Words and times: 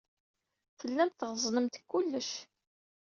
Tellamt 0.79 1.17
tɣeẓnemt 1.19 1.75
deg 1.79 1.83
kullec. 1.91 2.31